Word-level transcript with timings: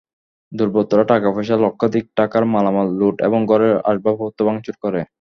দুর্বৃত্তরা 0.51 1.03
টাকাপয়সা, 1.03 1.55
লক্ষাধিক 1.57 2.05
টাকার 2.15 2.43
মালামাল 2.53 2.87
লুট 2.99 3.15
এবং 3.21 3.39
ঘরের 3.45 3.73
আসবাবপত্র 3.85 4.39
ভাঙচুর 4.47 4.75
করে। 4.83 5.01